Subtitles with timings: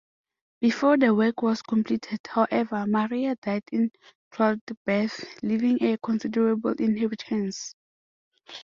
[0.61, 3.91] Before the work was completed, however, Maria died in
[4.33, 7.75] childbirth, leaving a considerable inheritance.